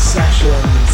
[0.00, 0.92] Sessions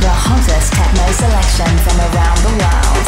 [0.00, 3.06] The hottest techno selection from around the world.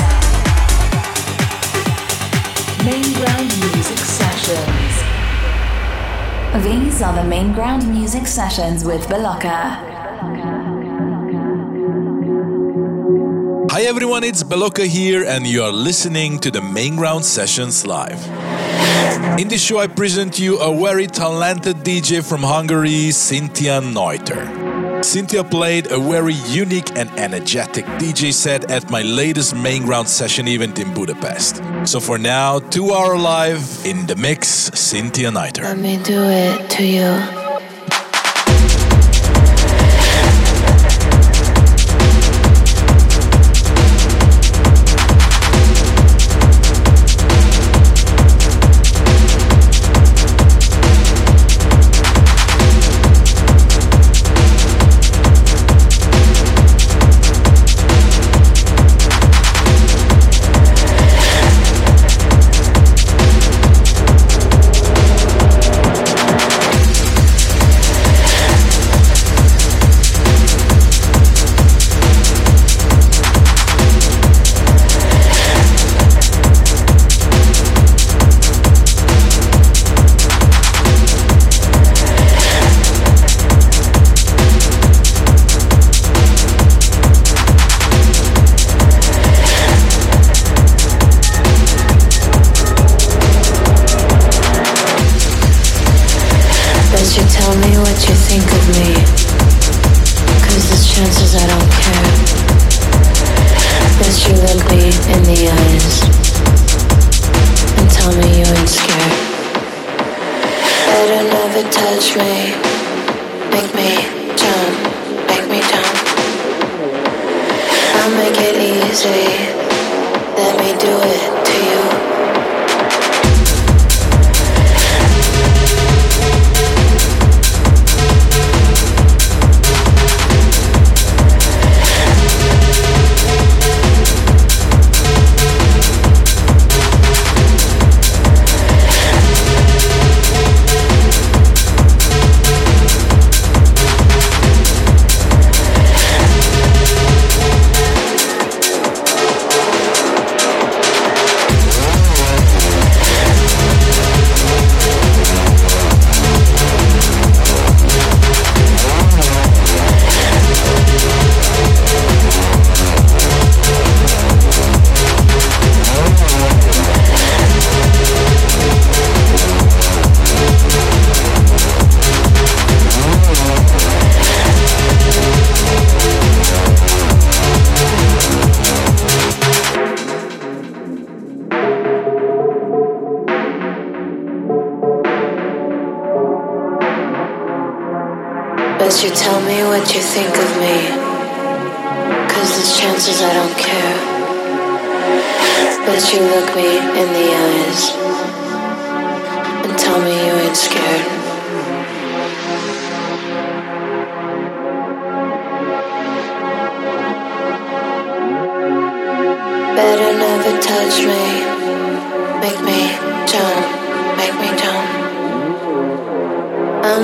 [2.86, 4.94] Main ground music sessions.
[6.64, 9.87] These are the Mainground music sessions with Belocca.
[13.78, 18.18] Hi everyone, it's Belocca here, and you are listening to the Mainground Sessions live.
[19.38, 24.42] In this show, I present you a very talented DJ from Hungary, Cintia Neuter.
[25.04, 30.80] Cintia played a very unique and energetic DJ set at my latest Mainground session event
[30.80, 31.62] in Budapest.
[31.84, 35.62] So for now, two hour live in the mix, Cintia Neuter.
[35.62, 37.37] Let me do it to you.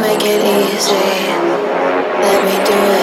[0.00, 0.94] make it easy.
[2.22, 2.93] Let me do it.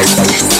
[0.00, 0.16] Bye.
[0.16, 0.59] Bye.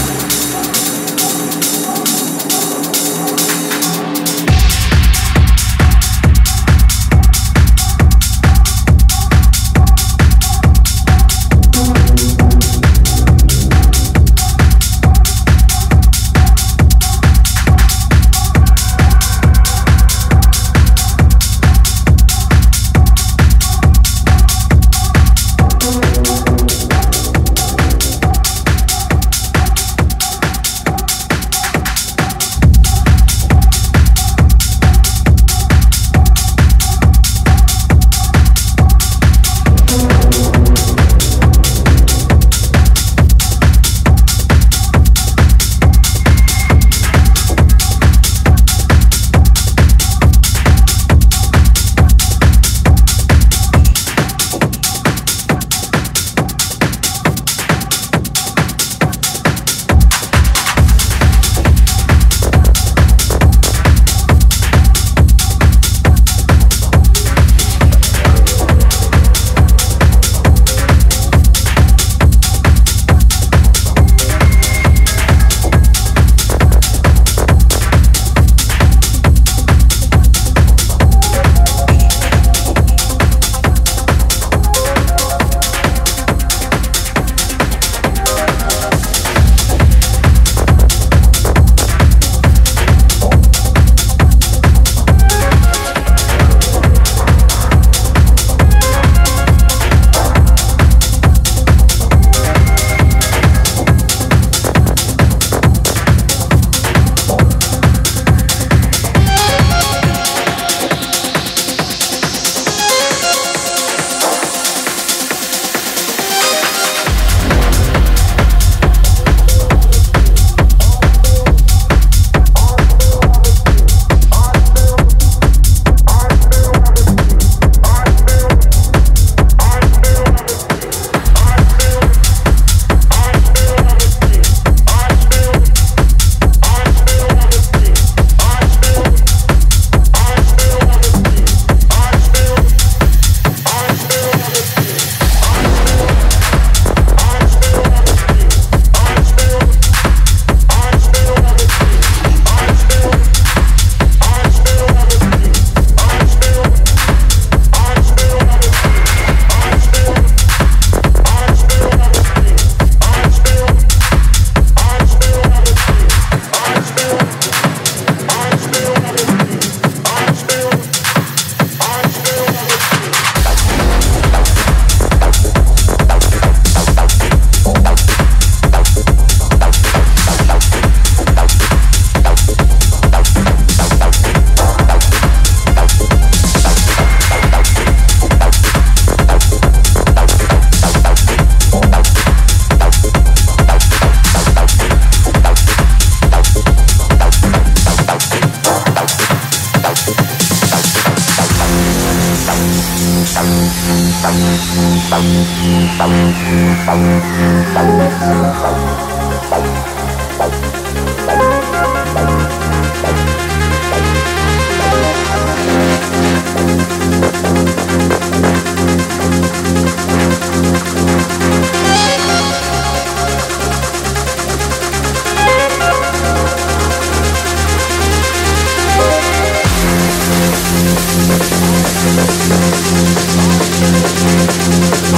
[232.03, 232.09] Thank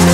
[0.07, 0.12] you.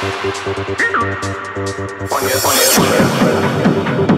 [0.00, 0.06] On
[2.22, 2.70] your, on your,
[3.98, 4.17] on your.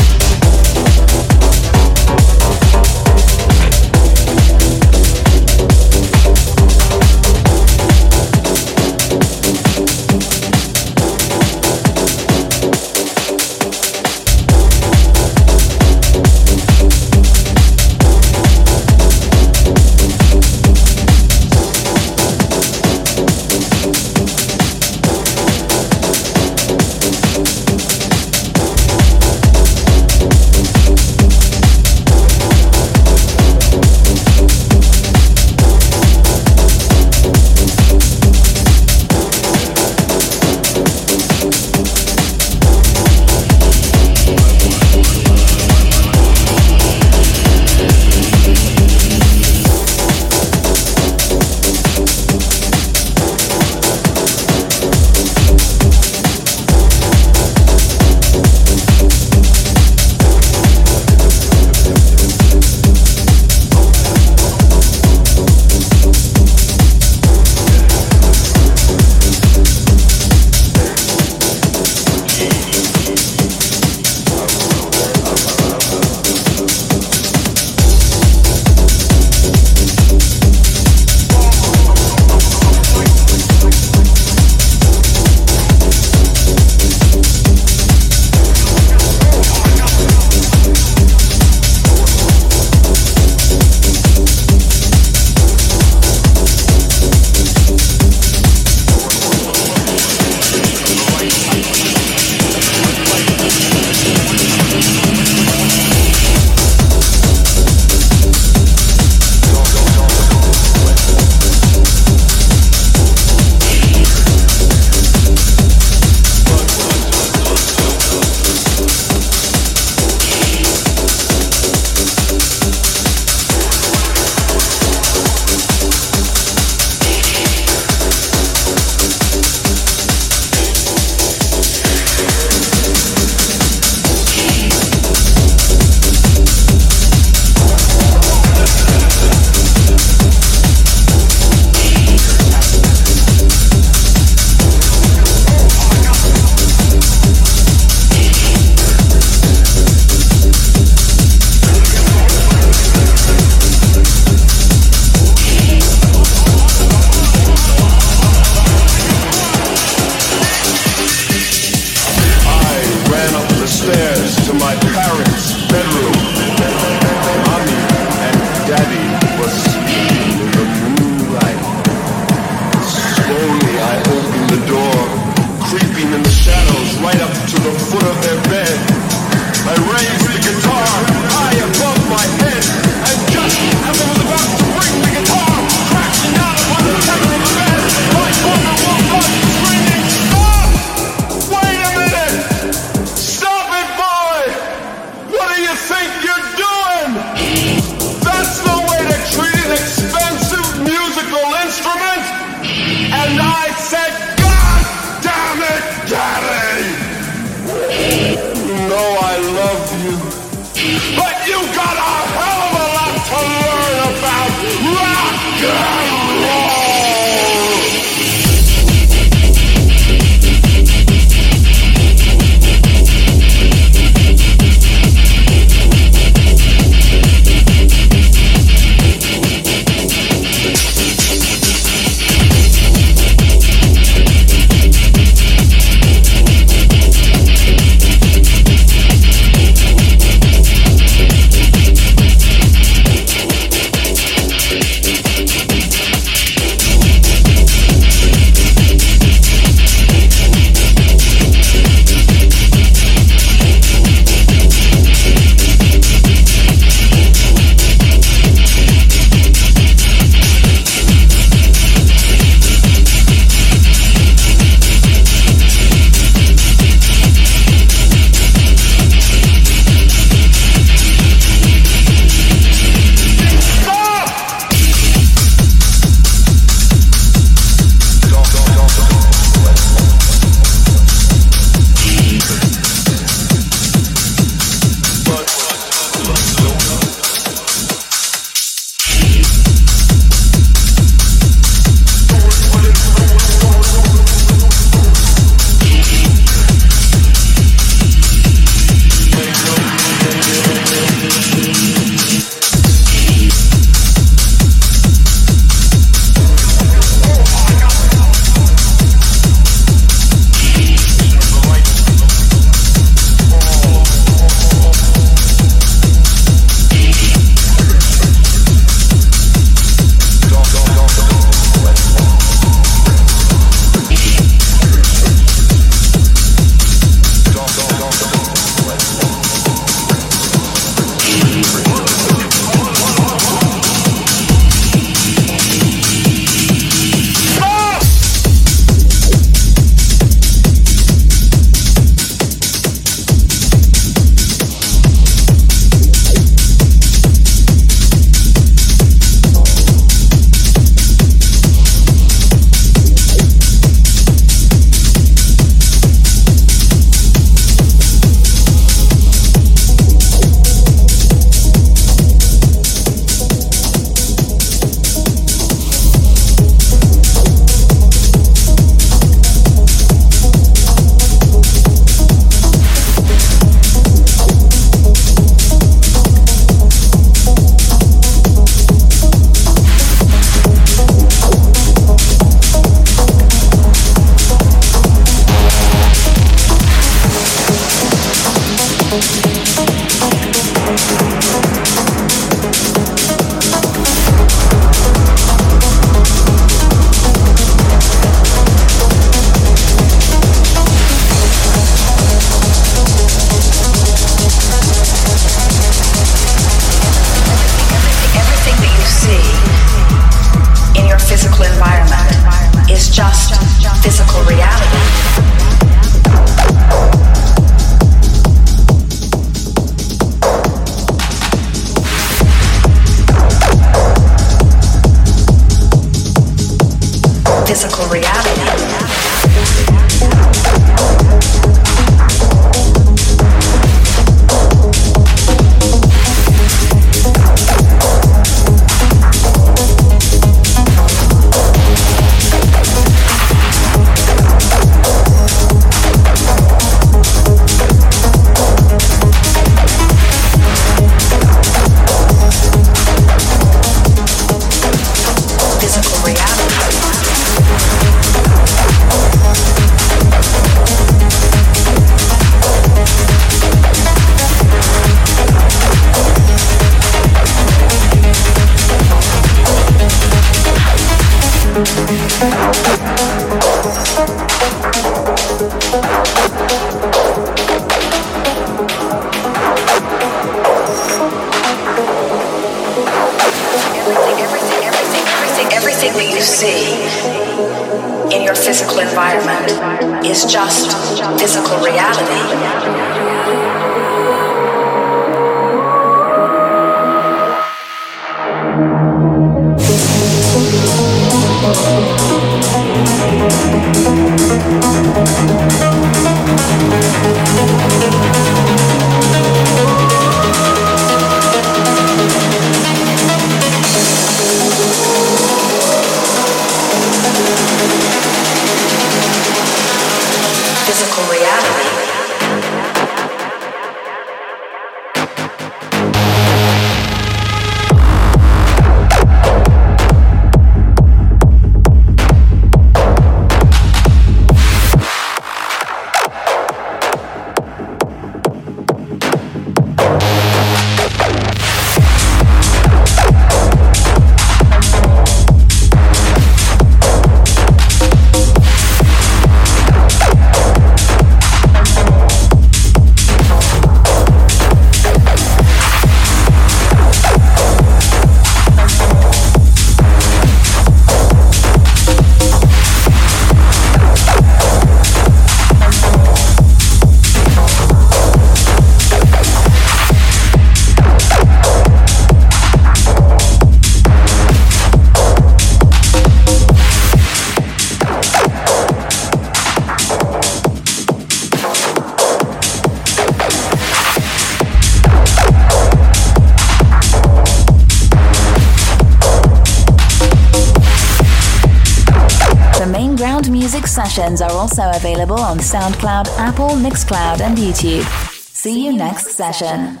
[595.58, 598.04] SoundCloud, Apple, Mixcloud, and YouTube.
[598.52, 600.00] See you next session.